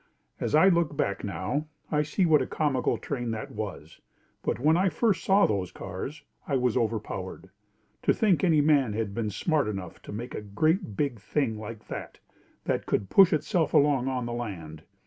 [0.39, 4.01] As I look back now, I see what a comical train that was,
[4.41, 7.51] but when I first saw those cars, I was overpowered.
[8.01, 11.87] To think any man had been smart enough to make a great big thing like
[11.89, 12.17] that,
[12.63, 14.81] that could push itself along on the land.